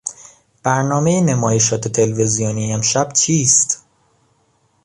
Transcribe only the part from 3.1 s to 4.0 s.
چیست؟